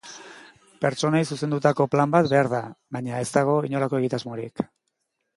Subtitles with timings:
[0.85, 2.61] Pertsonei zuzendutako plan bat behar da,
[2.97, 4.65] baina ez dago inolako egitasmorik.